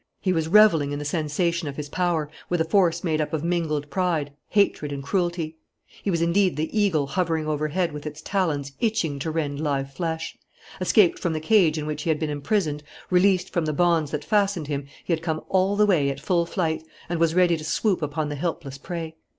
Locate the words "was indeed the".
6.09-6.75